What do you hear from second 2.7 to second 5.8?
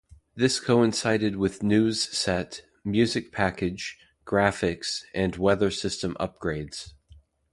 music package, graphics, and weather